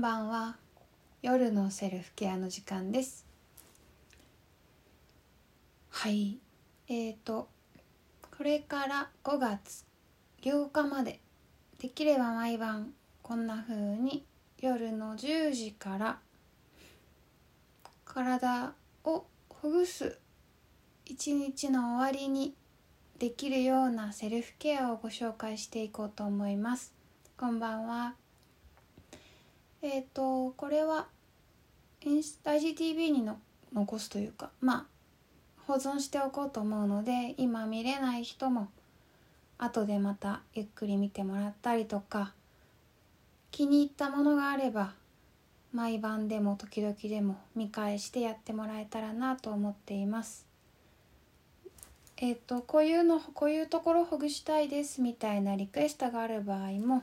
[0.00, 0.56] んばんは。
[1.20, 3.26] 夜のセルフケアの時間です。
[5.90, 6.38] はい。
[6.88, 7.50] えーと
[8.38, 9.84] これから5月
[10.40, 11.20] 8日まで
[11.78, 14.24] できれば毎晩こんな風に
[14.58, 16.18] 夜の10時から
[18.06, 18.72] 体
[19.04, 20.16] をほぐす
[21.04, 22.54] 一日の終わりに
[23.18, 26.94] できるようなセルフケアをご紹介していこうと思います。
[27.36, 28.14] こんばんは。
[29.82, 31.06] えっ、ー、とこれは
[32.02, 33.38] IGTV にの
[33.72, 34.86] 残すというかまあ
[35.66, 38.68] 保存しておこうと思うので今見れない人も
[39.58, 42.32] 後でまたゆっくり見てもらったりとか
[43.50, 44.92] 気に入ったものがあれば
[45.72, 50.46] 毎晩でも時々でも見返してやってもらえたらなと思っています。
[52.16, 57.02] えっ、ー、とこういうのこういうところほぐしたいですみたいなリクエストがある場合も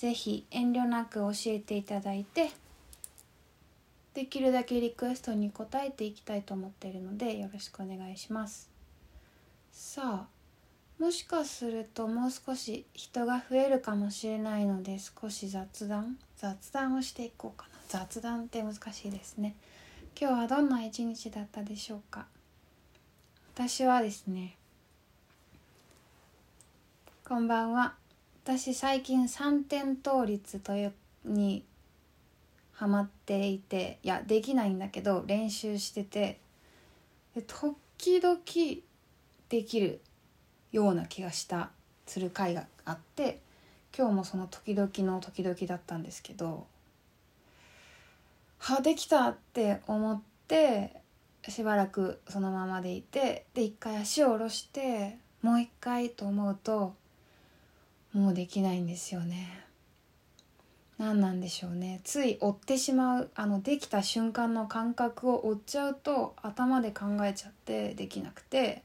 [0.00, 2.48] 是非遠慮なく教えていただいて
[4.14, 8.70] できるだけリクエストに応えていきたいと思っているのでよろしくお願いします。
[9.70, 10.26] さあ
[10.98, 17.78] もしかするともう少し人が増えるかもしれないので少し雑談雑談をしていこうかな。
[17.86, 19.54] 雑談って難しいですね。
[20.18, 22.24] 今日はどんな一日だったでしょうか。
[23.54, 24.56] 私はですね
[27.28, 27.99] こんばんは。
[28.52, 30.92] 私最近三点倒立という
[31.24, 31.64] に
[32.72, 36.40] ハマっていていやできないんだけど練習してて
[37.36, 38.40] で時々
[39.48, 40.00] できる
[40.72, 41.70] ような気がした
[42.08, 43.38] する回があって
[43.96, 46.66] 今日もその時々の時々だったんですけど
[48.58, 50.96] はできたって思って
[51.46, 56.98] しばらくそのままでいてで一回足を下ろしてもう一回と思うと
[58.12, 59.64] もうできないんですよね。
[60.98, 62.00] 何なんでしょうね。
[62.04, 68.82] つい追ってしまうあのできた瞬間の感覚を追っちゃうと頭で考えちゃってできなくて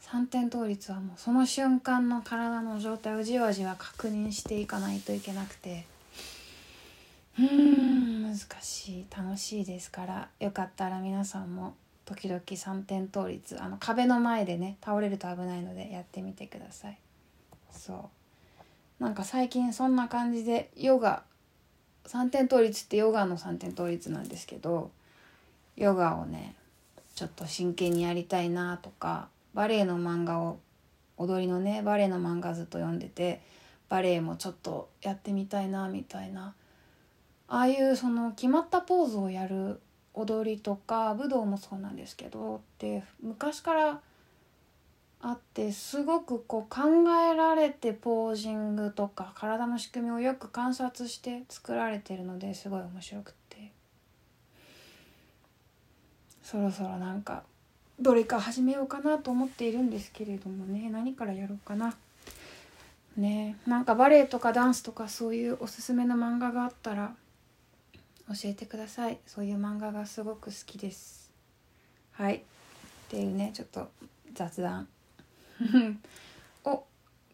[0.00, 5.84] 三点倒立はもうその瞬間の体の状態をじわじわ確認していかないといけなくて
[7.38, 9.06] うーん難しい。
[9.16, 11.74] 楽しいですからよかったら皆さんも
[12.06, 16.98] 時々三点倒立あの壁の前でね倒れると危ないのでやってみてください。
[17.70, 18.19] そう。
[19.00, 21.22] なんか最近そんな感じでヨガ
[22.06, 24.90] 三点倒立ってヨガの三点倒立なんですけど
[25.76, 26.54] ヨガをね
[27.14, 30.58] ちょっと真剣にやりたいなとかバレエの漫画を
[31.16, 33.40] 踊りのねバレエの漫画ずっと読んでて
[33.88, 36.54] バレエもちょっとやってみたいなみたいな
[37.48, 39.80] ああいうその決まったポーズをやる
[40.14, 44.00] 踊りとか武道もそうなんですけどって昔から
[45.22, 46.80] あってすごくこう考
[47.30, 53.72] えられてポージングとか体の仕組みをよく観察して作られてるのですごい面白くて。
[56.42, 57.44] そろそろなんか
[58.00, 60.88] どれか始めようかなと思っているんですけれどもね。
[60.90, 61.94] 何からやろうかな。
[63.16, 63.56] ね。
[63.66, 67.14] なんかバレエとかダンスとかそういうおすすめの漫画があったら
[68.28, 69.18] 教えてください。
[69.26, 71.30] そういう漫画がすごく好きです。
[72.12, 72.36] はい。
[72.36, 72.40] っ
[73.10, 73.90] ていうねちょっと
[74.32, 74.88] 雑談。
[76.64, 76.84] お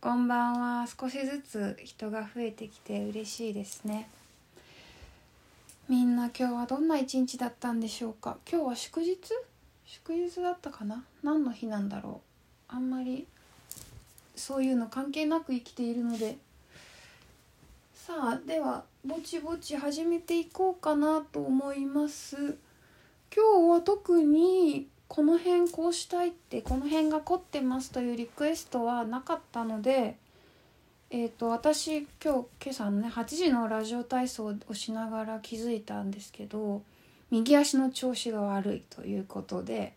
[0.01, 0.87] こんばんは。
[0.89, 4.09] 少しずつ人が増えてきて嬉しいですね。
[5.89, 8.39] みんな今日はどんな一日だったんでしょうか？
[8.51, 9.17] 今日は祝日？
[9.85, 11.05] 祝日だったかな？
[11.23, 12.21] 何の日なんだろ
[12.69, 12.75] う？
[12.75, 13.29] あんまり
[14.35, 16.37] そういうの関係なく生きているので。
[17.95, 22.57] さあではぼちぼち始めていこうかなと思います。
[23.33, 30.17] 今日は特にこの辺こうしたいってこの辺が凝ってますというリクエストはなかったので
[31.09, 36.83] えーと、私今日今朝のね8時のラジオ体操をしながら気づいたんですけど
[37.31, 39.95] 右足の調子が悪いということで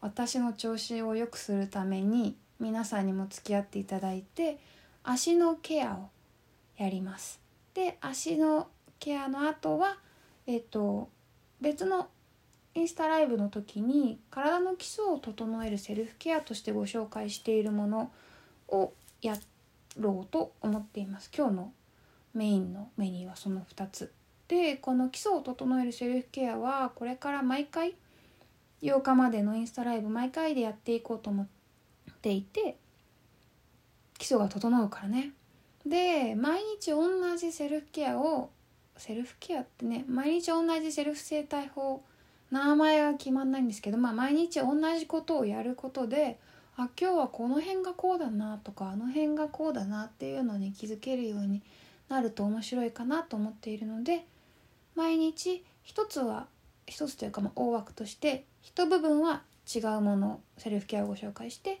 [0.00, 4.58] 私の調子を良くするために皆さんにも付き合っていただいて
[5.04, 6.08] 足のケアを
[6.78, 7.40] やります。
[7.74, 8.68] で足の
[8.98, 9.98] ケアの後は
[10.46, 11.10] えっ、ー、と
[11.60, 12.08] 別の
[12.74, 18.12] インスタライブの時に体の基礎を整えるセルフケアとしてご紹介しているもの
[18.68, 19.36] をや
[19.98, 21.30] ろうと思っています。
[21.36, 21.72] 今日の
[22.34, 24.12] メインのメニューはその2つ。
[24.48, 27.94] でこの基礎を整えるセルフケアはこれから毎回
[28.82, 31.46] 8日までのインスタライブ毎回でやっていこうと思っ
[32.20, 32.76] ていて
[34.18, 35.32] 基礎が整うからね。
[35.86, 38.50] で毎日同じセルフケアを
[38.96, 42.02] セルフケアってね毎日同じセルフ整体法
[42.52, 46.38] 名前は決まんないんですけど、まあ、毎日同じことをやることで
[46.76, 51.62] あ今日はこの辺がこうだなとかあの辺がこうだなっていうのに気づけるように
[52.10, 54.26] なると面白いかなと思っているので
[54.94, 56.46] 毎日一つは
[56.86, 59.42] 一つというかまあ大枠として一部分は
[59.74, 61.80] 違うものセルフケアをご紹介して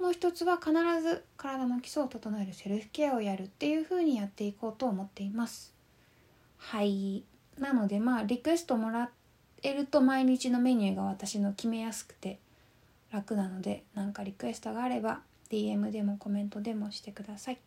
[0.00, 0.72] もう一つは必
[1.02, 5.74] ず体の基礎を整えるセルフケアをやるっていう風にやっていこうと思っています。
[6.56, 7.22] はい。
[7.58, 9.10] なのでまあリクエストもら
[9.64, 12.38] えると毎日のメニューが私の決めやすくて
[13.10, 15.20] 楽なので何かリクエストがあれば
[15.50, 17.58] DM でもコメントでもしてください。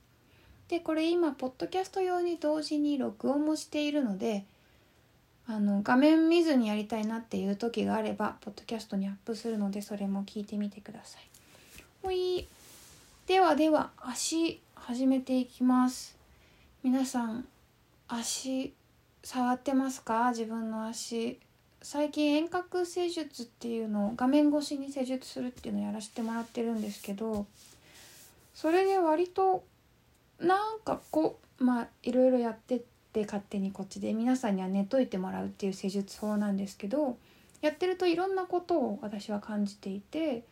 [0.68, 4.46] でこれ今ポッドキャスト用に同時に録音もしているので
[5.48, 11.22] あの画面見ずにやりたいなっていう時があればポッドキャストにアップするのでそれも聞いてみてください。
[12.04, 12.48] ほい。
[13.28, 16.18] ではでは足始めていきます。
[16.84, 17.48] 皆さん
[18.10, 18.74] 足
[19.24, 20.30] 触ってますか？
[20.32, 21.40] 自分の足。
[21.90, 27.46] 最近遠隔施術っていうのを画面越しに施術するっていうのをやらせてもらってるんですけど
[28.54, 29.64] それで割と
[30.38, 32.82] なんかこうまあいろいろやってっ
[33.14, 37.18] て勝手にこっちで皆さんには寝といてもらうっていう施術法なんですけど
[37.62, 40.44] やってるといろんなことを私は感じていて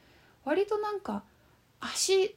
[0.46, 1.24] 割となんか
[1.82, 2.34] 足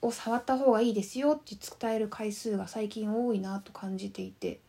[0.00, 4.60] を触った方がいいですよって伝える回数が最近多いなと感じていて。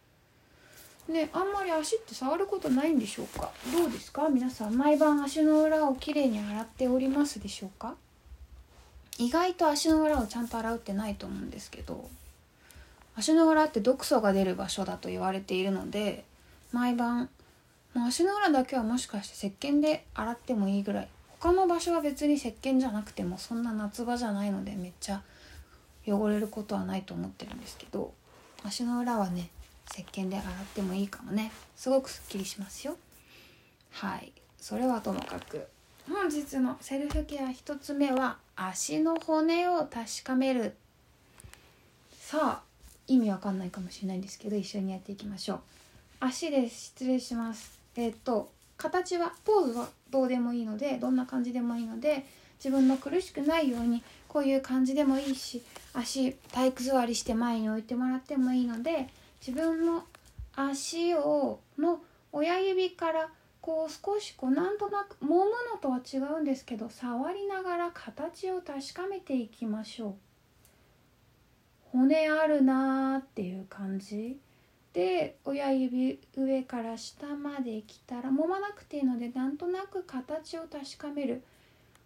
[1.10, 3.52] ねあんまり足って触ることないんでしょうか？
[3.72, 4.30] どうですか？
[4.30, 7.96] 皆さん毎晩足の裏をきれいに洗っておりますでしょうか？
[9.18, 12.10] 意外と足の裏をちゃんと洗うってないと思うんですけど
[13.18, 16.24] 足の裏って毒素が出る場所だと言われているので
[16.72, 17.30] 毎晩
[17.94, 21.08] もう足の裏だけはもしかして石鹸で洗ってもいいぐらい。
[21.40, 25.22] 他の場所は別に石鹸じゃなくてもそんな夏場じゃないのでめっちゃ
[26.06, 28.14] 汚れることはないと思ってるんですけど
[28.66, 29.50] 足の裏はね
[29.92, 31.52] 石鹸で洗ってもいいかもね。
[31.76, 32.96] すごくすっきりしますよ。
[33.92, 34.32] はい。
[34.60, 35.68] それはともかく
[36.08, 40.76] 本日のセルフケア1つ目は足の骨を確かめる。
[42.20, 42.62] さあ
[43.08, 45.60] 意味わかんないかもしれないんですけど一緒にやっていきましょう。
[46.20, 47.80] 足です失礼します。
[47.96, 52.26] えっ、と形はポーズはどうでもいいのでどんな感じでもいいので
[52.58, 55.62] 自分の苦しくないようにこういう感じでもいいし
[55.94, 59.08] 足体育座りして前に置いてもらってもいいので
[59.46, 60.04] 自分の
[60.56, 62.02] 足をの
[62.32, 63.30] 親指から
[63.62, 70.14] こう少しこうなんとなく揉むのとは違うんですけど触りながら形を確かめていきましょう。
[71.92, 74.40] 骨あるなーっていう感じ。
[74.94, 81.44] で親指上から下まで来たら揉まなくていいのでなんとなく形を確かめる。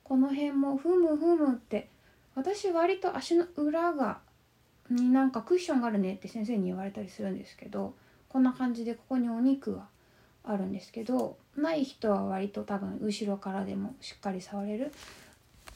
[0.04, 1.88] この辺もふむふむって
[2.36, 4.20] 私割と足の裏が
[4.90, 7.94] になんかクッションがあるねって先生に言われたりするんですけど
[8.30, 9.88] こんな感じでここにお肉が
[10.44, 14.92] あるんですけどない人は割と多分後ろからでもしっかり触れる。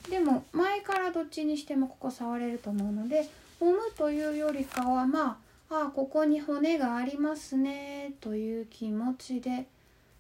[0.10, 3.28] でも前からどっちにしてもここ触れると思うので
[3.60, 5.40] 揉むというよりかはま
[5.70, 9.68] あああここに骨がありますねという気持ちで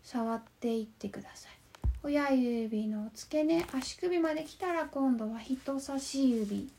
[0.04, 1.52] 触っていってください。
[2.04, 6.70] 親指の付け根足首まで来たら今度は人差し指。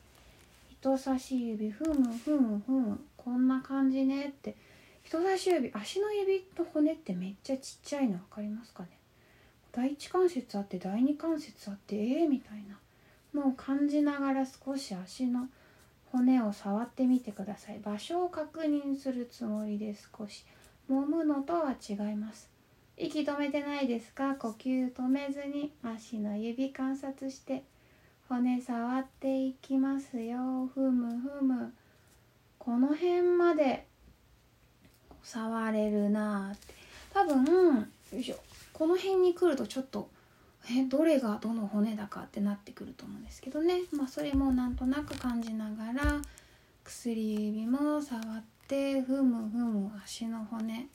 [0.81, 4.55] 人差し指ふむふむふむこんな感じねって。
[5.03, 8.91] 人差し指足の指と骨ってめっちゃちっちゃいの分かりますかね？
[9.73, 12.79] 第一関節あって第二関節あってええー、みたいな。
[13.35, 15.49] のを感じながら少し足の
[16.13, 17.81] 骨を触ってみてください。
[17.81, 20.45] 場所を確認するつもりで少し。
[20.89, 22.49] 揉むのとは違います。
[22.97, 24.37] 息止めてないですか？
[24.37, 27.65] 呼吸止めずに足の指観察して。
[28.29, 30.69] 骨触っていきますよ。
[30.75, 31.73] ふむふむ。
[32.59, 33.87] この辺まで
[35.23, 36.53] 触れるな。
[36.55, 36.75] って
[37.15, 37.45] 多分
[38.13, 38.37] よいしょ。
[38.75, 40.11] この辺に来るとちょっと
[40.71, 43.81] えどれがどの骨だかってなってくると思うんですけどね。
[43.93, 46.21] まあそれもなんとなく感じながら
[46.85, 49.91] 薬指も触ってふむふむ。
[50.05, 50.89] 足の骨。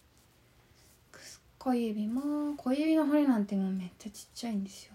[1.58, 2.56] 小指も。
[2.58, 4.93] 小指の骨なんてもうめっちゃちっちゃいんですよ。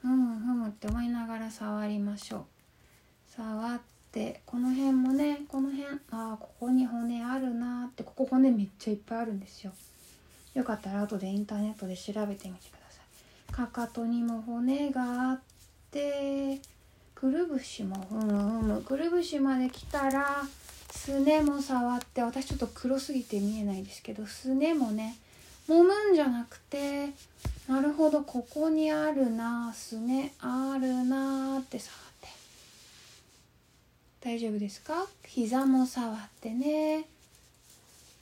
[0.00, 2.44] ふむふむって思いながら触りましょう。
[3.36, 3.80] 触っ
[4.12, 9.72] てこの辺もねこの辺ああここに骨あるなってここ骨めっちゃいっぱいあるんですよ。
[10.54, 13.00] よかったら後でインターネットで調べてみてくださ
[13.50, 13.52] い。
[13.52, 15.40] かかとにも骨があっ
[15.90, 16.60] て
[17.14, 20.42] くるぶしもふむふむくるぶしまで来たら
[20.90, 25.16] すねも触って私ちょっと黒すぎて見えないですけどすねもね
[25.68, 27.10] 揉むんじゃなくて
[27.68, 28.22] なるほど。
[28.22, 30.32] ここにあるなすね。
[30.40, 32.28] あるなって触って。
[34.22, 35.06] 大丈夫ですか？
[35.26, 37.04] 膝も触ってね。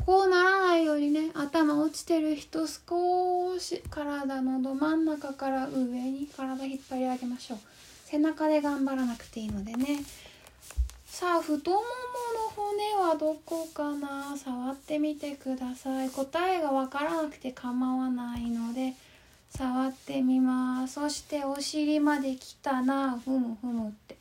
[0.04, 1.30] こうならないようにね。
[1.34, 7.58] 頭落ちてる人少し体のど真ん中から上に体引っ張り上げましょう。
[8.04, 10.00] 背中で頑張らなくていいのでね。
[11.06, 11.88] さあ太ももの
[12.56, 14.36] 骨はどこかな？
[14.36, 16.10] 触ってみてください。
[16.10, 18.94] 答えがわからなくて構わないので。
[19.56, 20.94] 触ってみます。
[20.94, 23.18] そしてお尻まで来たな。
[23.18, 24.16] ふむふむって。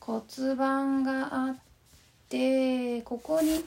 [0.00, 1.56] 骨盤があっ
[2.28, 3.64] てここに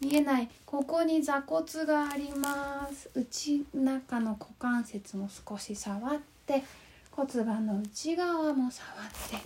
[0.00, 0.48] 見えない。
[0.64, 3.10] ここに座骨があります。
[3.14, 6.62] 内中の股関節も少し触って
[7.10, 9.36] 骨盤の内側も触って。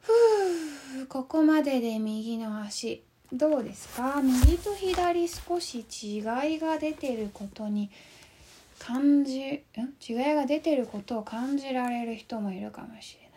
[0.00, 3.02] ふうここまでで右の足。
[3.30, 4.22] どうですか？
[4.22, 6.22] 右と左少し違い
[6.58, 7.90] が出てることに
[8.78, 9.62] 感じん違
[10.12, 13.30] いが出てることを感じられる人もいるかもしれない。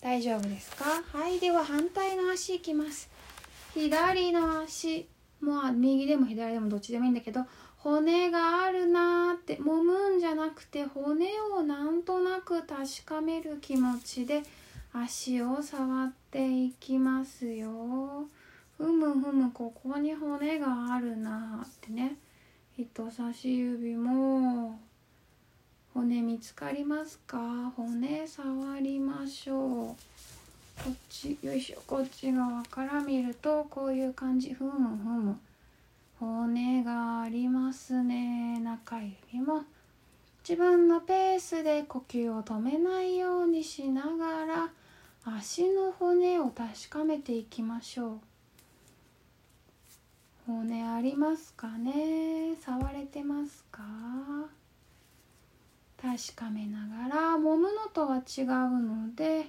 [0.00, 0.84] 大丈夫ですか？
[1.16, 3.08] はいでは反対の足いきます。
[3.74, 5.08] 左の足
[5.40, 7.46] まあ右でも左でもどっちでもいいんだけど
[7.78, 11.26] 骨があるなーって揉むんじゃなくて骨
[11.56, 14.42] をなんとなく確かめる気持ちで
[14.92, 18.26] 足を触っていきますよ。
[18.76, 22.16] ふむふむここに骨があるなーってね。
[22.78, 24.78] 人差し指も
[25.92, 27.70] 骨見つかりますか？
[27.76, 29.60] 骨触りましょう。
[30.82, 31.82] こっちよいしょ。
[31.86, 34.54] こっち側から見るとこういう感じ。
[34.54, 35.38] ふむふむ。
[36.18, 38.58] 骨がありますね。
[38.60, 39.64] 中指も。
[40.48, 44.70] 自分のペースで呼吸を止めないようにしながら
[45.24, 48.18] 足の骨を確かめていきましょう。
[50.46, 52.56] 骨ありますかね？
[52.64, 53.82] 触れてますか？
[56.00, 58.46] 確かめながら揉むのとは違う
[58.80, 59.46] ので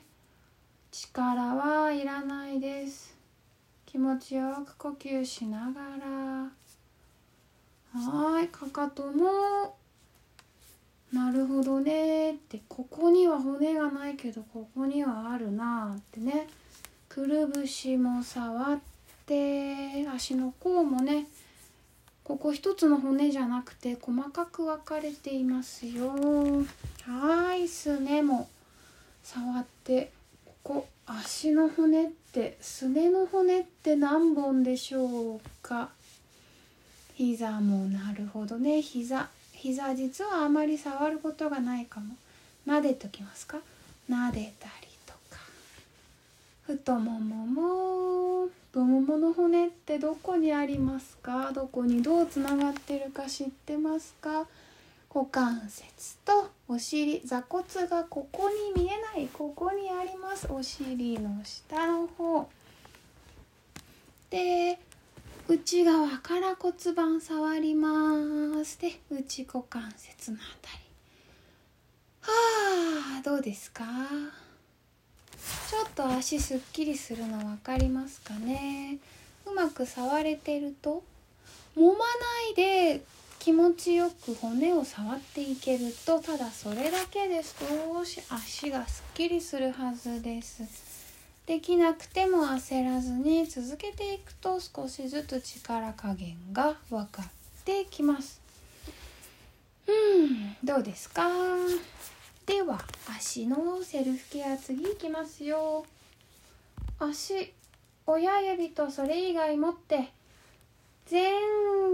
[0.91, 3.17] 力はいらないです。
[3.87, 6.51] 気持ちよく呼吸しながら。
[7.99, 9.75] はいかかとも。
[11.11, 12.33] なるほどね。
[12.33, 16.47] ってここには骨がないけどここにはあるなってね。
[17.09, 18.92] くるぶしも触って
[19.25, 21.27] で足の甲もね
[22.23, 26.13] ここ一つの骨じゃなくて細かく分かれていますよ。
[27.05, 28.49] はいすねも
[29.23, 30.11] 触って
[30.45, 35.89] ここ足の骨ってすねの骨って何本でしょうか？
[37.15, 38.81] 膝もなるほどね。
[38.81, 42.15] 膝膝実はあまり触ることがないかも。
[42.65, 43.57] 撫でときますか？
[44.09, 44.82] 撫でたり。
[46.65, 51.51] 太ももも太ももの骨ってどこにありますか？
[51.53, 54.47] どこにどうつながってるか知ってますか？
[55.13, 60.47] 股関節とお尻座骨がここに見えないここにあります。
[60.49, 62.49] お尻の下の方。
[64.31, 64.79] で
[65.47, 68.79] 内側から骨盤触ります。
[68.79, 70.83] で内股関節のあたり。
[72.21, 73.83] はあどうですか？
[75.73, 78.99] ちょっと足すっきりするの分かりますかね。
[79.47, 81.01] うまく触れてると
[81.75, 81.95] 揉まな
[82.51, 83.01] いで
[83.39, 90.61] 気持ちよく骨を触っていけるとただそれだけで少し足がすっきりするはずです。
[91.47, 97.25] できなくても焦らずに続けていくと少しずつ力加減が分かっ
[97.65, 98.39] てきます。
[99.87, 101.27] うんどうですか？
[102.45, 102.77] では
[103.09, 105.85] 足のセルフケア次いきますよ。
[106.99, 107.53] 足
[108.05, 110.11] 親指とそれ以外持って
[111.09, 111.31] 前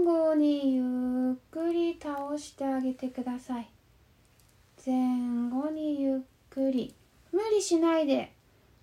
[0.04, 3.70] 後にゆっくり倒してあげてください。
[4.84, 6.94] 前後にゆっくり。
[7.32, 8.32] 無理しないで。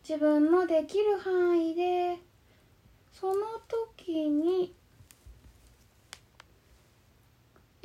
[0.07, 2.17] 自分のできる範囲で。
[3.19, 3.33] その
[3.67, 4.73] 時に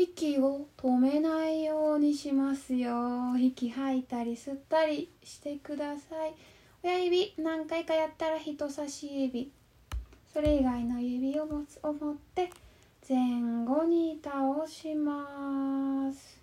[0.02, 3.36] 息を止めないようにしますよ。
[3.38, 6.34] 息吐いたり吸ったりしてください。
[6.82, 9.52] 親指何回かやったら人差し指。
[10.32, 12.50] それ以外の指を持つを持って
[13.08, 13.18] 前
[13.64, 16.40] 後に倒します。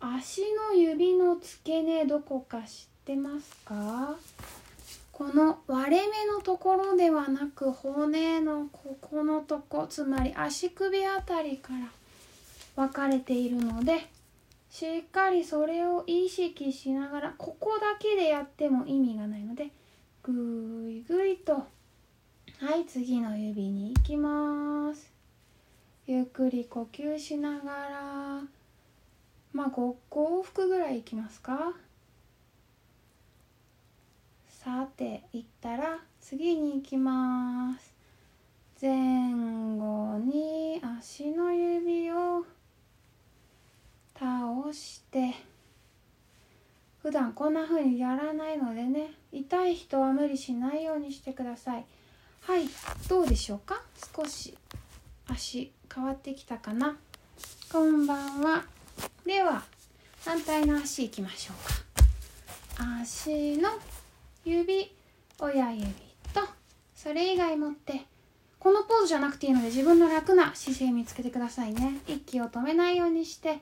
[0.00, 4.16] 足の指の付け根どこか知ってますか？
[5.12, 11.88] この割れ目のところではなく骨のここのとこつまり足首あたりから
[12.76, 14.06] 分かれているので
[14.70, 19.70] しっかりそれを意識しながらここだけでやっても意味がないので
[20.22, 25.12] ぐいぐいとはい次の指に行きます。
[26.06, 28.42] ゆっくり呼吸しながら
[29.52, 31.72] まあ 5, 往復ぐらいいきますか。
[34.48, 37.94] さて行ったら次に行きます。
[38.80, 42.44] 前後に足の指を
[44.18, 45.34] 倒して。
[47.02, 49.12] 普段こんな風にやらないのでね。
[49.30, 51.84] 痛い人は無理しないようにしてください。
[52.40, 52.68] はい
[53.08, 53.80] どうでしょうか？
[54.16, 54.56] 少し。
[55.28, 56.96] 足変わってきたかな？
[57.70, 58.64] こんばんは。
[59.24, 59.62] では
[60.24, 62.94] 反対の足いきましょうか。
[63.02, 63.70] 足の
[64.44, 64.92] 指
[65.38, 65.84] 親指
[66.32, 66.40] と
[66.94, 68.06] それ以外持って。
[68.58, 72.00] このポーズじゃなくていいので自分の楽な姿勢見つけてくださいね。
[72.08, 73.60] 息を止めないようにして。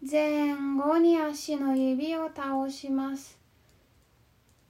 [0.00, 3.36] 前後に足の指を倒します。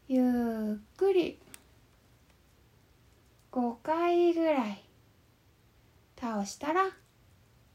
[0.08, 1.38] ゆっくり。
[3.52, 4.82] 5回ぐらい
[6.18, 6.90] 倒したら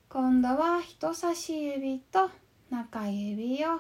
[0.09, 2.31] 今度は人差し指と
[2.71, 3.79] 中指を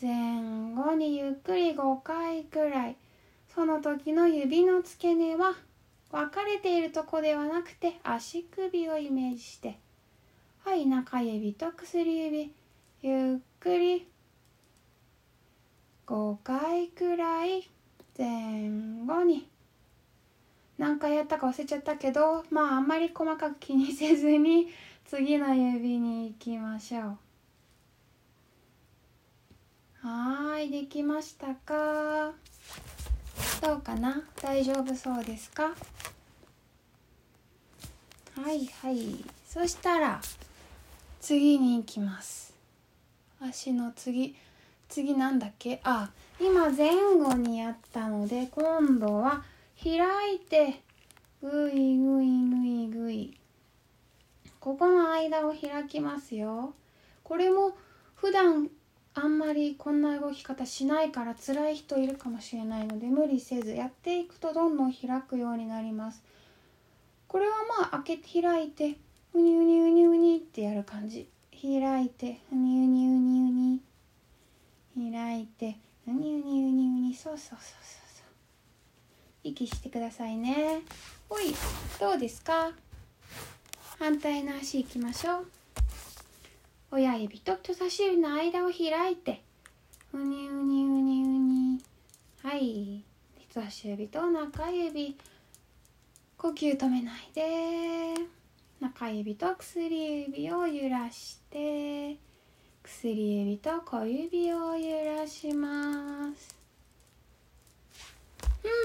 [0.00, 2.96] 前後にゆっくり5回くらい。
[3.54, 5.54] その時の指の付け根は
[6.10, 9.78] 分かれているとこではなくて足首をイメージして。
[10.64, 12.52] はい中指と薬指。
[13.06, 14.08] ゆっくり。
[16.06, 17.68] 5回くらい
[18.16, 18.70] 前
[19.06, 19.46] 後に。
[20.78, 24.68] 何回やったか忘れちゃったけどまああんまり細かく気にせずに
[25.04, 27.18] 次の指に行きましょ
[30.02, 30.08] う。
[30.08, 32.32] はいできましたか？
[33.60, 34.22] どうかな？
[34.40, 35.74] 大丈夫そうですか？
[38.40, 39.22] はいはい。
[39.46, 40.22] そしたら
[41.20, 42.53] 次に行きます。
[43.48, 44.34] 足の次。
[44.88, 45.80] 次なんだっけ？
[45.84, 46.10] あ
[46.40, 49.42] 今前後にやったので今度は
[49.82, 50.82] 開いて
[51.42, 53.36] ぐいぐいぐいぐい。
[54.60, 56.74] ここの間を開きますよ。
[57.22, 57.76] これも
[58.14, 58.70] 普段
[59.14, 66.22] あんまりこんな動き方しないから辛い人いるかもしれないので無理せずやっていくとどんどん開くようになります。
[67.26, 68.96] これはまあ開けて開いて
[69.34, 71.28] うにうにうにうにってやる感じ。
[71.64, 73.80] 開いてうにうにうに
[74.96, 75.10] うに。
[75.12, 77.14] 開いてうにうにうにうに。
[77.14, 77.58] そうそうそうそう。
[77.58, 78.26] そう
[79.44, 80.82] 息してくださいね。
[81.28, 81.54] ほい
[81.98, 82.72] どうですか？
[83.98, 85.46] 反対の足いきましょう。
[86.90, 89.42] 親指と人差し指の間を開いて
[90.12, 91.82] うにうにうにうに。
[92.42, 93.02] はい。
[93.50, 95.16] 人差し指と中指。
[96.36, 98.14] 呼吸止めないで。
[98.80, 102.16] 中指と薬指を揺らして
[102.82, 106.54] 薬指と小指を揺らします。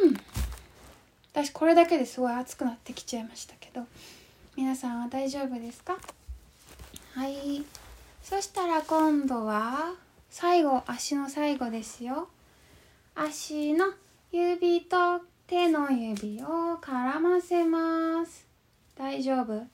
[0.03, 0.13] うん。
[1.31, 3.85] 私これだけですごい熱くなってきちゃいましたけど
[4.55, 5.97] 皆さんは大丈夫ですか？
[7.13, 7.63] はい。
[8.23, 9.93] そしたら今度は
[10.29, 12.29] 最後足の最後ですよ。
[13.15, 13.93] 足の
[14.31, 18.45] 指と手の指を絡ませます。
[18.95, 19.67] 大丈夫？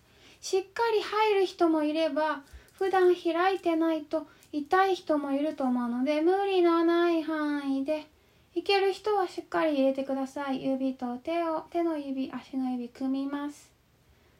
[0.46, 8.06] しっかり入る人もいれば普段開いてないと痛い人もいると思うので無理のない範囲で
[8.54, 10.64] いける人はしっかり入れてください。
[10.64, 13.72] 指と手を手の指足の指組みます。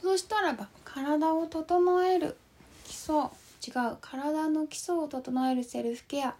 [0.00, 2.36] そうしたらば体を整える
[2.84, 3.14] 基礎。
[3.66, 3.98] 違う。
[4.00, 6.34] 体の基礎を整えるセルフケア。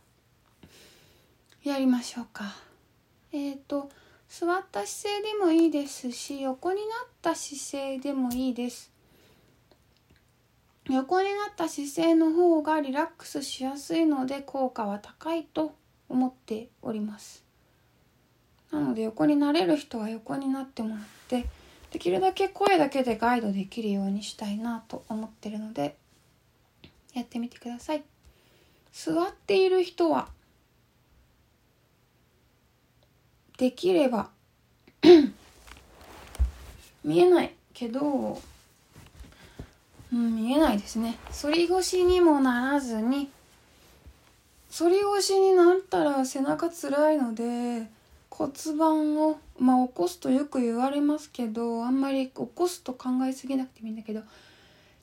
[1.64, 2.54] やりましょうか。
[3.32, 3.90] えっ、ー、と
[4.28, 8.92] 座った姿勢でもいいですし横になった姿勢でもいいです。
[10.88, 15.74] 横になった姿勢の方がリラックスしやすいので効果は高いと
[16.08, 17.49] 思っております。
[18.70, 21.46] なので横になれる人は横になってもらって
[21.90, 25.96] できるだけ声だけでガイドできるようにしたいなと思ってるので
[27.14, 28.04] やってみてください。
[28.92, 30.28] 座っている人は
[33.56, 34.30] できれば
[37.04, 38.40] 見えないけど、
[40.12, 41.18] うん、見えないですね。
[41.42, 43.30] 反り腰にもならずに
[44.72, 47.90] 反り腰になったら背中つらいので
[48.40, 54.22] 骨盤をまあ起こすとよく言われますけどあんまり起こすと考えすぎなくてもいいんだけど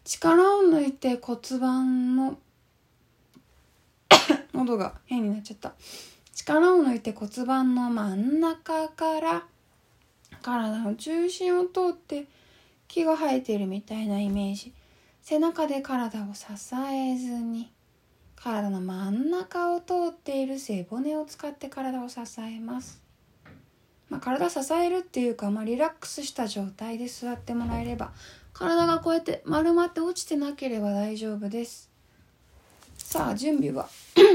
[0.03, 2.39] 力を抜いて骨盤の
[4.55, 5.75] 喉が変になっちゃった。
[6.33, 9.45] 力を抜いて骨盤の真ん中から
[10.41, 12.25] 体の中心を通って
[12.87, 14.73] 木が生えてるみたいなイメージ。
[15.21, 16.45] 背中で体を支
[16.91, 17.71] えずに
[18.35, 23.05] 体の真ん中を通っている背骨を使って体を支えます。
[24.09, 28.11] まあ、体支えるっていうか、まあ、リラックスした状態で座ってもらえれば
[28.53, 31.89] 体がこうやって丸まって落ちてなければ大丈夫です。
[32.97, 33.87] さあ準備は？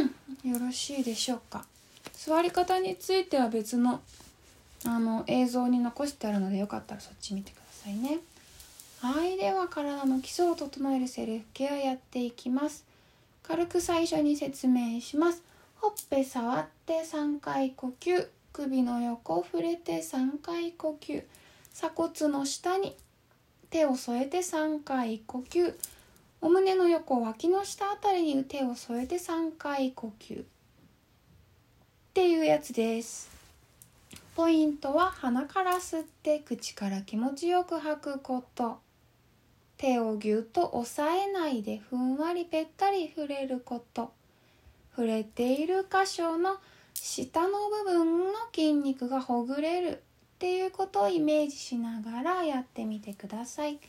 [0.45, 1.65] よろしいでしょうか。
[2.15, 4.01] 座り方については別の
[4.85, 8.21] あの映像に残してあるのでよかったらそっち見てくださいね。
[9.01, 12.85] はいでは体の基礎を整えるセルフケアやっていきます。
[13.43, 15.43] 軽く最初に説明します。
[15.81, 18.29] ほっぺ触って3回呼吸。
[18.53, 21.25] 首の横触れて3回呼吸。
[21.73, 22.95] 鎖骨の下に
[23.71, 25.75] 手を添えて3回呼吸。
[26.43, 30.43] お胸の横脇の下あたりに手を添えて3回呼吸。
[30.43, 30.45] っ
[32.13, 33.31] ていうやつです。
[34.37, 38.81] ポイントは鼻から吸って口から気持ちよく吐くこと。
[39.79, 44.13] 手をぎゅっと押さえないでふんわりぺったり触れること。
[44.95, 46.59] 触れている箇所の
[47.05, 53.81] 下の部分の筋肉がほぐれるっていうことをイメージしながらやってみてください。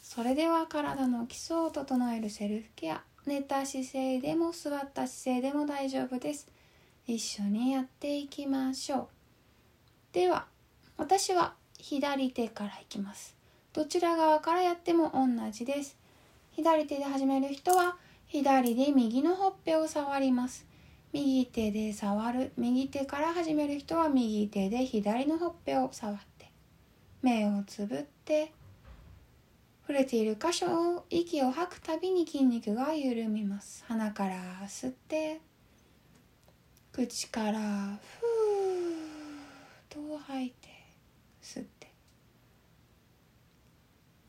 [0.00, 6.46] それでは体の基礎を整えるセルフケア寝た姿勢でも座った姿勢でも大丈夫です。
[7.04, 9.08] 一緒にやっていきましょう。
[10.12, 10.46] では
[10.96, 13.34] 私は左手からいきます。
[13.72, 15.96] どちら側からやっても同じです。
[16.52, 17.96] 左手で始める人は
[18.28, 20.70] 左で右のほっぺを触ります。
[21.12, 22.52] 右手で触る。
[22.56, 26.50] 右手から始める人は右手で左のほっぺを触って。
[27.20, 28.52] 目をつぶって。
[29.82, 33.84] 触れている箇所を息を吐くたびに筋肉が緩みます。
[33.88, 35.40] 鼻から吸って。
[36.92, 37.98] 口からふーっ
[39.90, 40.68] と吐いて
[41.42, 41.92] 吸って。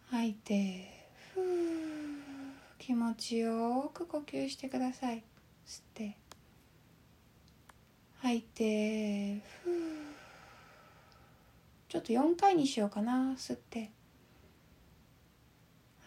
[0.10, 1.44] 吐いてふー
[2.78, 5.24] 気持ちよく呼吸してください。
[5.66, 6.18] 吸って。
[8.24, 9.70] 吐いてふ
[11.90, 13.92] ちょっと4回にしようかな吸って。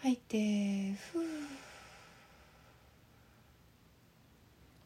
[0.00, 1.18] 吐いてふ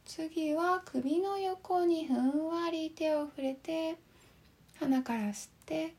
[0.04, 3.96] 次は首の横にふんわり手を触れて
[4.80, 5.94] 鼻から吸って。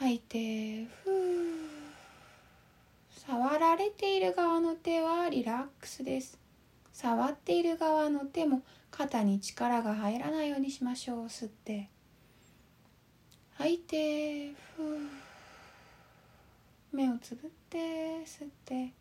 [0.00, 1.10] 吐いてふ
[3.28, 6.40] 触られている側の手はリラックスです。
[6.92, 8.62] 触っている側の手も
[8.96, 11.26] 肩に力が入らないようにしましょう。
[11.26, 11.90] 吸って。
[13.58, 14.98] 吐いてふう。
[16.92, 17.78] 目をつぶって
[18.24, 18.94] 吸って。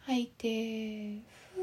[0.00, 1.20] 吐いて
[1.54, 1.60] ふ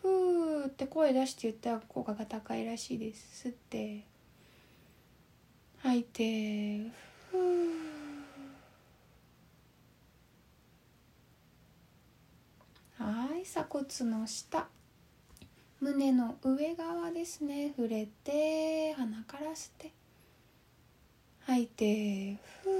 [0.00, 3.48] ふーって声出して言ったら効果が高いらしいです。
[3.48, 4.02] 吸って。
[5.82, 6.90] 吐いて
[7.30, 7.86] ふー
[12.98, 14.66] はい鎖骨の下。
[15.80, 17.72] 胸の上側ですね。
[17.76, 19.92] 触れて鼻から吸って。
[21.46, 22.72] 吐いてふう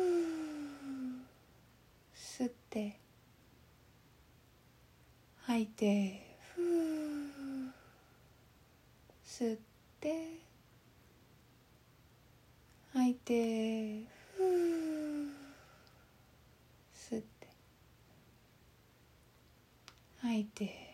[2.17, 2.99] 吸って。
[5.43, 6.65] 吐いてふう
[9.25, 9.59] 吸っ
[10.01, 10.41] て。
[12.93, 14.01] 吐いて
[14.37, 14.47] ふう
[16.93, 17.37] 吸って
[20.27, 20.87] 吐いて。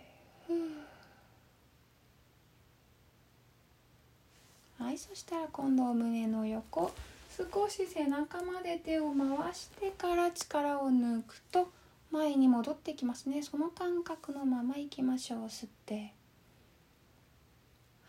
[4.78, 6.92] はいそしたら今度胸の横。
[7.34, 11.70] 少し背中まで手を回してから力を抜くと
[12.10, 13.42] 前に戻ってきますね。
[13.42, 15.44] その感覚のままいきましょう。
[15.44, 16.12] 吸って。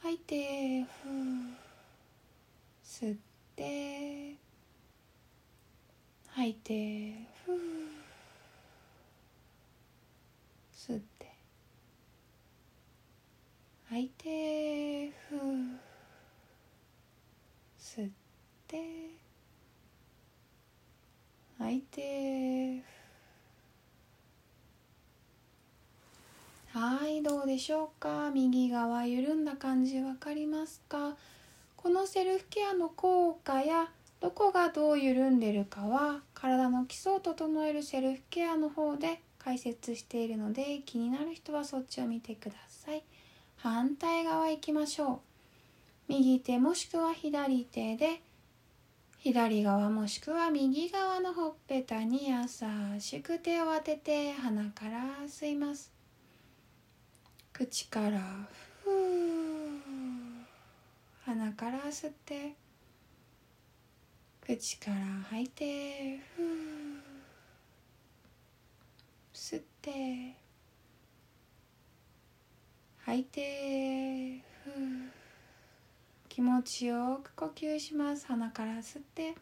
[0.01, 1.11] 吐いてふう
[2.83, 3.17] 吸っ
[3.55, 4.35] て。
[6.31, 7.83] 吐いてふう
[10.85, 11.31] 吸って
[13.93, 15.39] 吐いてふう
[17.79, 18.09] 吸っ
[18.67, 18.81] て
[21.59, 22.81] 吐いて
[26.71, 31.15] はいどうでしょうか右側緩んだ感じ分かりますか
[31.77, 33.89] このセルフケアの効果や
[34.21, 43.03] どこがどう緩んでるかは体の基礎を整えるセルフケアの方で解説しているので気になる人はそっちを見てください
[43.63, 45.19] 反対側行きましょう。
[46.09, 48.21] 右手もしくは左手で
[49.19, 52.35] 左側もしくは右側のほっぺたに優
[52.99, 54.99] しく手を当てて鼻から
[55.29, 55.89] 吸います。
[57.53, 58.19] 口から
[58.83, 59.79] ふう
[61.25, 62.55] 鼻から吸って
[64.45, 64.97] 口から
[65.29, 66.45] 吐いてふう
[69.33, 70.42] 吸って
[73.05, 74.41] 吐いて
[76.29, 78.25] 気持ちよく呼吸します。
[78.27, 79.35] 鼻から吸って。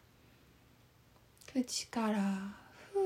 [1.52, 2.18] 口から。
[2.92, 3.02] ふう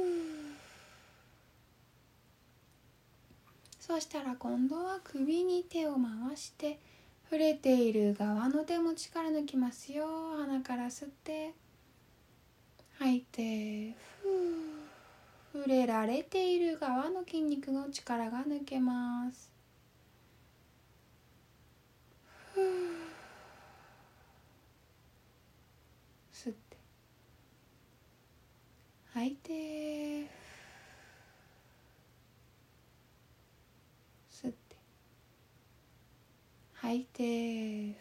[3.79, 6.81] そしたら今度は首に手を回して
[7.25, 10.07] 触れている側の手も力抜きますよ。
[10.38, 11.55] 鼻から吸って。
[12.99, 14.87] 吐いてふう
[15.53, 19.51] 触れられている側の筋肉の力が抜けます
[22.25, 22.46] ふう
[26.33, 26.77] 吸って。
[29.12, 29.53] 吐いて。
[34.31, 34.77] 吸って。
[36.73, 37.97] 吐いて。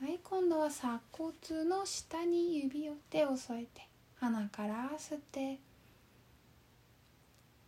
[0.00, 3.86] はい今度は鎖骨の下に指を手を添えて。
[4.16, 5.60] 鼻から吸って。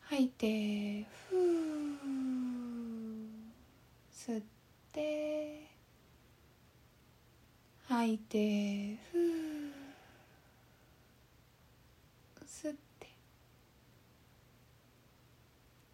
[0.00, 1.06] 吐いて。
[1.30, 2.53] ふう。
[4.26, 4.42] 吸っ
[4.90, 5.68] て
[7.86, 9.72] 吐いてふう
[12.46, 13.08] 吸って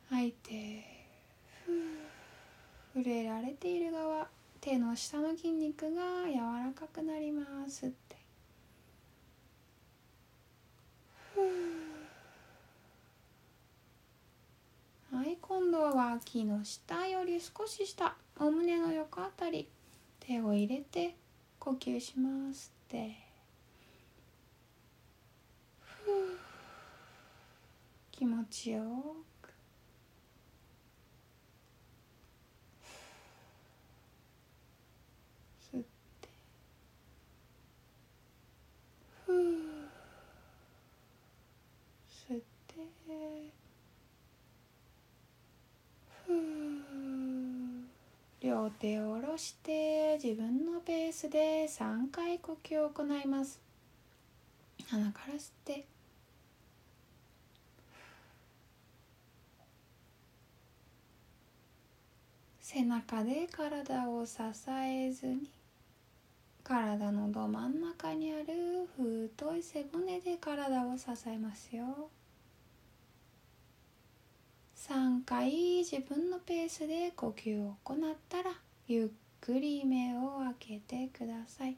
[0.09, 0.85] 吐いて
[2.95, 4.29] 触れられている側
[4.61, 7.87] 手の下の筋肉が柔らかくなります。
[7.87, 8.10] って
[15.81, 19.67] はい今度は脇の下より少し下お胸の横あたり
[20.21, 21.17] 手を入れて
[21.59, 23.17] 呼吸しますって。
[28.13, 28.83] 気持ちよ
[29.41, 29.49] く。
[35.73, 35.83] 吸っ
[36.21, 36.29] て。
[39.25, 39.39] ふう。
[42.29, 43.60] 吸って。
[48.41, 53.61] 両手を下ろして自分のペースで3回呼吸を行います。
[54.89, 55.85] 鼻から吸って。
[62.61, 64.37] 背中で体を支
[64.71, 65.51] えずに
[66.63, 72.09] 体のど真ん中にある太い背骨で体を支えますよ。
[74.91, 77.99] 3回自分のペースで呼吸を行っ
[78.29, 78.51] たら
[78.89, 79.09] ゆっ
[79.41, 81.77] くり目を開けてください。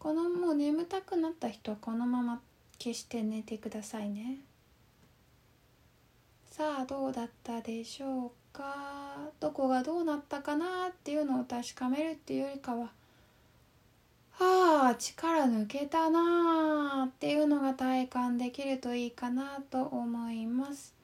[0.00, 2.40] このもう眠たくなった人はこのまま
[2.80, 4.38] 消して寝てくださいね。
[6.50, 9.30] さあどうだったでしょうか？
[9.38, 10.88] どこがどうなったかな？
[10.88, 12.90] っていうのを確かめるっていうよりかは
[14.38, 20.94] ああ力抜けたなーっていうのが体感できるといいかなと思います。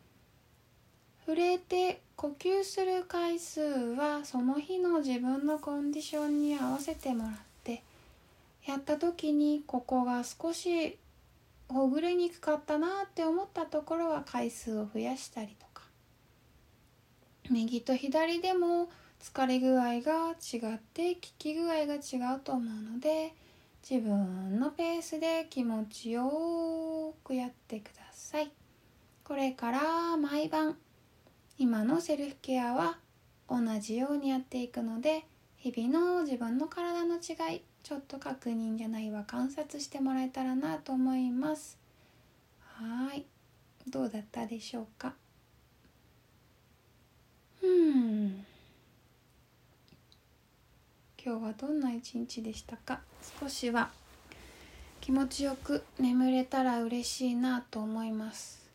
[1.25, 7.33] 触れて呼吸する回数はその日の自分のコンディションに合わせてもらっ
[7.65, 7.83] て
[8.67, 10.99] やった時にここが少し
[11.69, 15.83] ほぐれにくかったなって思ったところは回数を増やしたりとか。
[17.51, 18.89] 右と左でも
[19.23, 21.99] 疲れ具合が違って効き具合が違
[22.37, 23.33] うと思うので
[23.89, 28.51] 自分のペースで気持ちよくやってください。
[29.25, 30.77] これから毎晩
[31.57, 32.99] 今のセルフケアは
[33.49, 35.25] 同じようにやっていくので
[35.57, 41.79] 日々の自分の体の違いちょっと確認じゃないわ観察してもらえたらなと思います。
[42.77, 43.25] はい。
[43.89, 45.15] どうだったでしょうか？
[47.63, 48.45] うん
[51.25, 53.01] 今日はどんな一日でしたか？
[53.41, 53.91] 少しは
[55.01, 58.69] 気持ちよく眠れたら嬉しいなと思います。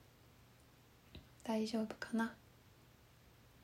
[1.43, 2.33] 大丈夫かな？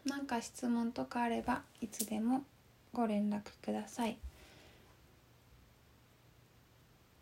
[0.05, 2.43] 何か質問とかあればいつでも
[2.91, 4.17] ご連絡ください。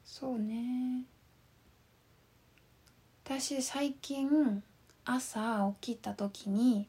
[0.04, 1.04] そうね。
[3.24, 4.63] 私最近
[5.06, 6.88] 朝起きた時に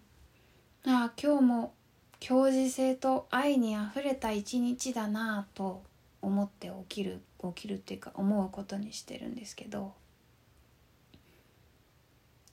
[0.87, 1.75] ああ今日も
[2.23, 5.83] 強靭性と愛にあふれた一日だなぁと
[6.23, 9.93] 思って起きる起きるっていうか思うことにしてるんですけど。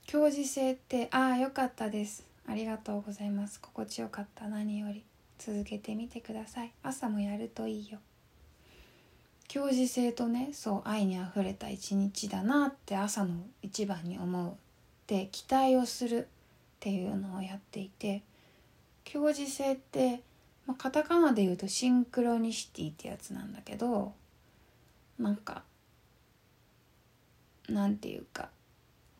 [0.07, 2.25] 強靭性ってああよかったです。
[2.47, 3.61] ありがとうございます。
[3.61, 5.03] 心地よかった何より。
[5.37, 6.71] 続けてみてください。
[6.81, 7.99] 朝もやるといいよ。
[9.47, 14.57] 強靭性とねそう愛にあふれた一日だなって朝の一番に思う。
[15.05, 16.27] で期待をするっ
[16.79, 18.23] ていうのをやっていて。
[19.09, 20.21] 強磁性って、
[20.67, 24.13] まあ、カタカナで言うとシンクロニシティってやつなんだけど
[25.17, 25.63] なんか
[27.67, 28.49] なんていうか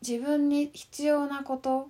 [0.00, 1.88] 自分に必要なこと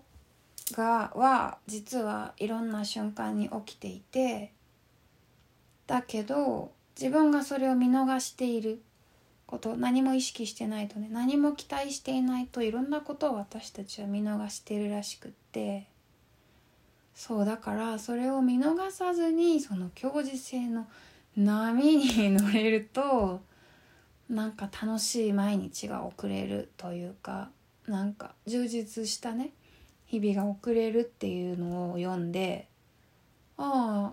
[0.72, 4.50] がは実はいろんな瞬間に起きていて
[5.86, 8.80] だけど自分がそれを見逃している
[9.46, 15.86] こと何も意識してないとね何も期待していないといろんなことを私たちは見逃してるらしくって。
[17.14, 20.86] そうだからそれを見逃さずにその強磁性の
[21.36, 23.40] 波に乗れると
[24.28, 27.50] なんか楽しい毎日が送れるというか
[27.86, 29.50] なんか充実したね
[30.06, 32.68] 日々が送れるっていうのを読んで
[33.56, 34.12] あ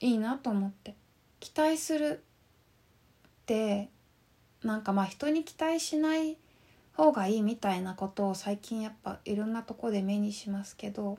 [0.00, 0.94] いいなと思って
[1.40, 2.22] 期待する
[3.26, 3.88] って
[4.62, 6.36] なんかまあ人に期待しない
[6.96, 11.18] 方がいいみたいなことを最近やっぱいろんなとこで目にしますけど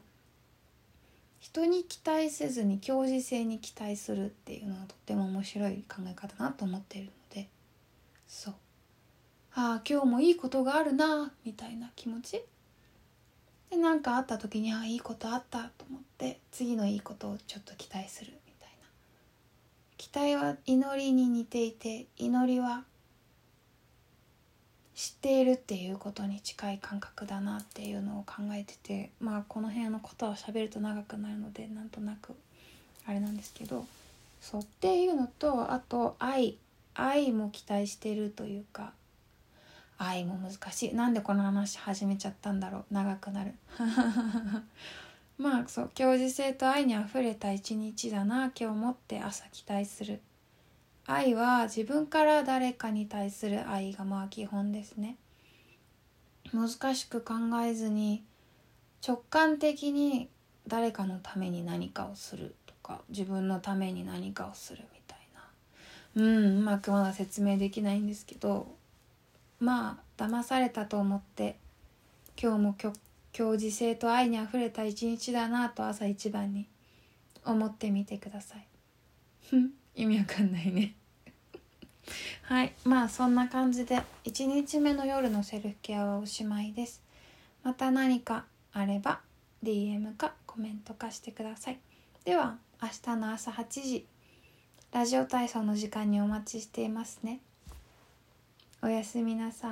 [1.39, 7.47] 人に期待せずに強磁性に期待するっていうのはとっても面白い考え方だなと思っているので
[8.27, 8.53] そう。
[9.55, 12.43] ああ今日もいいことがあるなみたいな気持ち。
[13.69, 18.87] で何かあった時にああいいことあったと思って次のいいことをちょっと期待するみたいな。
[19.97, 22.83] 期待は祈りに似ていて祈りは
[24.99, 32.35] 知っているっていうことに近い感覚だなっていうのを考えててまあこの辺のことは喋ると長くなるのでなんとなく
[33.07, 33.85] あれなんですけど
[34.41, 36.57] そうっていうのとあと愛
[36.95, 38.91] 愛も期待してるというか
[39.97, 40.93] 愛も難しい。
[40.93, 42.93] なんでこの話始めちゃったんだろう。
[42.93, 43.53] 長くなる。
[45.37, 50.19] まあそう教授性と愛にあふれた一日だな今日もって朝期待する。
[51.11, 55.17] 愛は自分から誰かに対する愛がまあ基本ですね。
[56.53, 57.33] 難しく考
[57.65, 58.23] えずに
[59.05, 60.29] 直感的に
[60.67, 66.23] 誰かのために何かをするとか自分のために何かをするみたいな。
[66.23, 68.67] うんうまくまだ説明できないんですけど
[69.59, 71.57] まあ騙されたと思って
[72.39, 72.75] 今日も
[73.35, 76.67] 今日性と愛にあふれた一日だなと朝一番に
[77.43, 78.67] 思ってみてください。
[79.95, 80.98] 意味わかんないね。
[82.43, 87.01] はいまあそんな感じで1日目の夜のセルフケアはおしまいです。
[87.63, 89.19] また何かあれば
[89.63, 91.79] DM かコメントかしてください。
[92.25, 94.05] では明日の朝8時
[94.91, 97.41] ラジオ体操の時間にお待ちしていますね。
[98.81, 99.67] おやすみなさ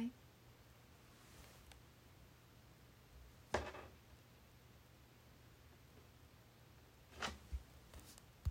[0.00, 0.17] い。